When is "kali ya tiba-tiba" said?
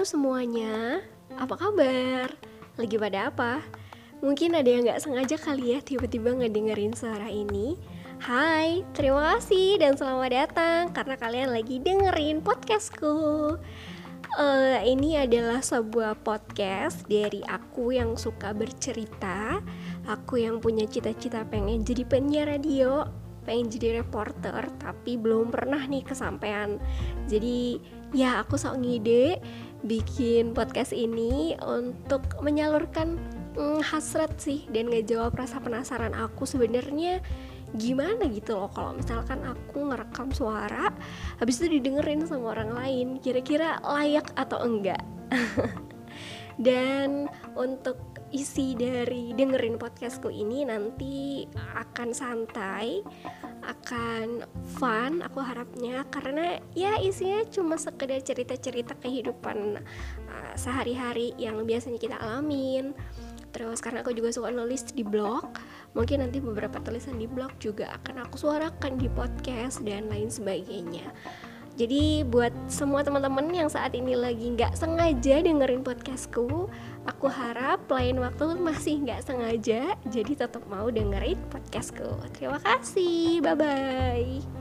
5.36-6.32